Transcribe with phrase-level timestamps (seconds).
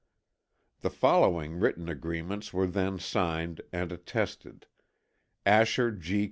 [0.79, 4.65] The following written agreements were then signed and attested:
[5.45, 6.19] Asher G.